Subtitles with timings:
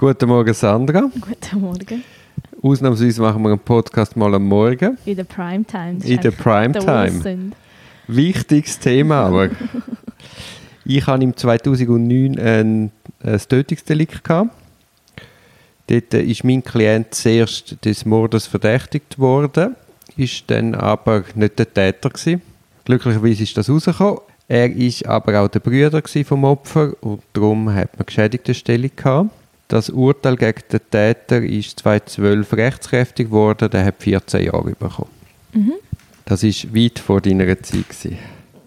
[0.00, 1.10] Guten Morgen, Sandra.
[1.20, 2.04] Guten Morgen.
[2.62, 4.96] Ausnahmsweise machen wir einen Podcast mal am Morgen.
[5.04, 5.98] In der Primetime.
[6.04, 7.50] In der Primetime.
[8.06, 9.50] Wichtiges Thema, aber
[10.84, 12.92] ich hatte im 2009 ein,
[13.24, 14.22] ein Tötungsdelikt.
[14.22, 14.52] Gehabt.
[15.88, 19.74] Dort ist mein Klient zuerst des Mordes verdächtigt worden,
[20.16, 22.40] ist dann aber nicht der Täter gewesen.
[22.84, 24.20] Glücklicherweise ist das rausgekommen.
[24.46, 28.92] Er ist aber auch der Brüder gewesen vom Opfer und darum hat man geschädigte Stellung
[28.94, 29.30] gehabt.
[29.68, 35.10] Das Urteil gegen den Täter ist 2012 rechtskräftig geworden, der hat 14 Jahre bekommen.
[36.24, 37.88] Das ist weit vor deiner Zeit.
[37.88, 38.18] Gewesen.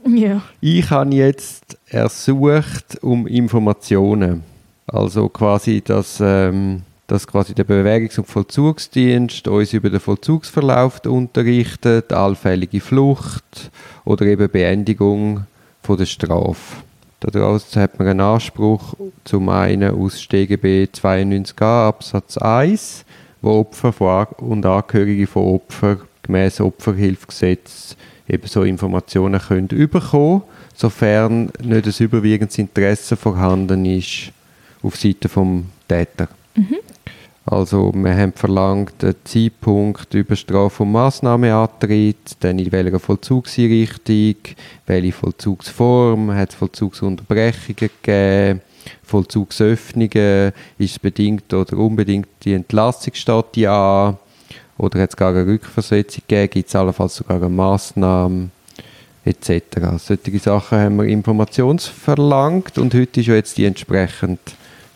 [0.07, 0.41] Ja.
[0.61, 4.43] Ich habe jetzt ersucht um Informationen.
[4.87, 12.11] Also quasi, dass, ähm, dass quasi der Bewegungs- und Vollzugsdienst uns über den Vollzugsverlauf unterrichtet,
[12.13, 13.71] allfällige Flucht
[14.05, 15.45] oder eben Beendigung
[15.81, 16.83] von der Strafe.
[17.21, 23.05] Daraus hat man einen Anspruch zum einen aus StGB 92a Absatz 1,
[23.43, 27.95] wo Opfer und Angehörige von Opfern gemäß Opferhilfegesetz
[28.27, 30.41] eben so Informationen können bekommen,
[30.73, 34.31] sofern nicht ein überwiegendes Interesse vorhanden ist
[34.81, 36.27] auf Seite vom Täter.
[37.45, 44.35] Also wir haben verlangt einen Zeitpunkt über Straf- und Massnahmeantritt, dann in welcher Vollzugseinrichtung,
[44.85, 48.61] welche Vollzugsform, hat es Vollzugsunterbrechungen gegeben,
[49.03, 54.15] Vollzugsöffnungen, ist es bedingt oder unbedingt die Entlassung steht ja
[54.77, 58.49] oder hat es gar eine Rückversetzung gegeben, gibt es allenfalls sogar eine Massnahme
[59.25, 59.61] etc.
[59.97, 64.39] Solche Sachen haben wir informationsverlangt und heute ist ja jetzt die entsprechende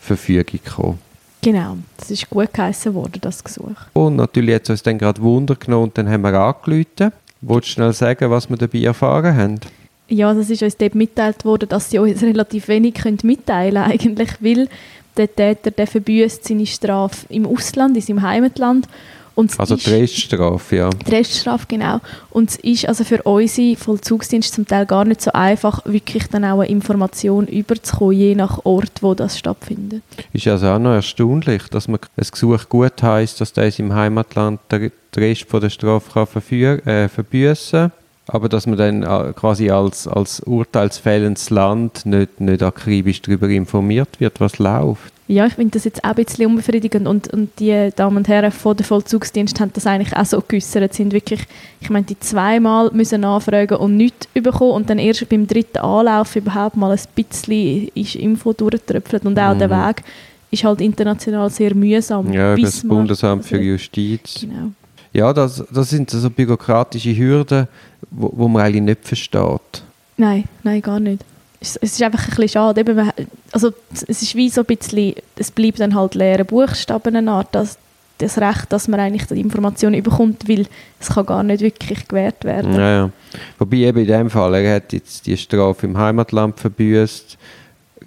[0.00, 1.05] Verfügung gekommen.
[1.46, 1.76] Genau.
[1.96, 3.76] Das ist gut geheissen worden, das Gesuch.
[3.92, 7.12] Und natürlich hat es uns dann gerade Wunder genommen und dann haben wir angerufen.
[7.40, 9.60] Wolltest du schnell sagen, was wir dabei erfahren haben?
[10.08, 13.92] Ja, das ist uns dort mitgeteilt worden, dass sie uns relativ wenig können mitteilen können,
[13.92, 14.68] eigentlich, weil
[15.16, 18.88] der Täter der verbüßt seine Strafe im Ausland, in seinem Heimatland.
[19.36, 20.90] Und Also ist- die Reststrafe, ja.
[20.90, 22.00] Die Reststrafe, genau.
[22.30, 26.44] Und es ist also für unsere Vollzugsdienste zum Teil gar nicht so einfach, wirklich dann
[26.44, 30.02] auch eine Information überzukommen, je nach Ort, wo das stattfindet.
[30.32, 34.58] Ist also auch noch erstaunlich, dass man ein Gesuch gut heisst, dass der im Heimatland
[34.72, 37.92] den Rest von der Strafe kann verführ, äh, verbüssen
[38.28, 44.18] aber dass man dann äh, quasi als, als urteilsfällendes Land nicht, nicht akribisch darüber informiert
[44.18, 45.12] wird, was läuft.
[45.28, 48.52] Ja, ich finde das jetzt auch ein bisschen unbefriedigend und, und die Damen und Herren
[48.52, 51.40] von der Vollzugsdienst haben das eigentlich auch so geäussert, sind wirklich,
[51.80, 56.36] ich meine, die zweimal müssen nachfragen und nichts bekommen und dann erst beim dritten Anlauf
[56.36, 60.04] überhaupt mal ein bisschen ist Info durchgetröpfelt und auch der Weg
[60.52, 62.32] ist halt international sehr mühsam.
[62.32, 64.40] Ja, über das Bundesamt für also, Justiz.
[64.40, 64.70] Genau.
[65.12, 67.66] Ja, das, das sind so bürokratische Hürden,
[68.10, 69.82] wo, wo man eigentlich nicht versteht.
[70.16, 71.24] Nein, nein, gar nicht.
[71.60, 72.80] Es, ist einfach ein bisschen schade.
[72.80, 73.10] Eben,
[73.52, 77.48] also, es ist wie so ein bisschen, es bleibt dann halt leere Buchstaben eine Art,
[77.52, 77.78] das,
[78.18, 80.66] das Recht, dass man eigentlich die Information bekommt, weil
[81.00, 82.74] es kann gar nicht wirklich gewährt werden.
[82.74, 83.10] Ja, ja.
[83.58, 87.36] Wobei eben in dem Fall, er hat jetzt die Strafe im Heimatland verbüßt.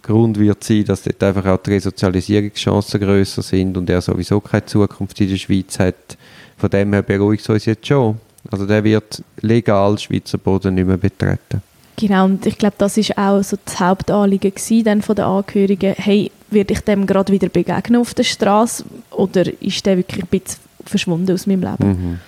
[0.02, 4.66] Grund wird sein, dass dort einfach auch die Resozialisierungschancen grösser sind und er sowieso keine
[4.66, 6.18] Zukunft in der Schweiz hat.
[6.58, 8.18] Von dem her beruhigt es uns jetzt schon.
[8.50, 11.62] Also der wird legal Schweizer Boden nicht mehr betreten.
[12.00, 15.96] Genau, und ich glaube, das ist auch so das Hauptanliegen gewesen, dann von den Angehörigen.
[15.98, 20.28] Hey, werde ich dem gerade wieder begegnen auf der Straße oder ist der wirklich ein
[20.28, 21.88] bisschen verschwunden aus meinem Leben?
[21.88, 22.20] Mhm.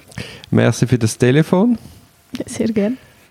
[0.49, 1.77] Merci für das Telefon.
[2.45, 2.97] Sehr gerne.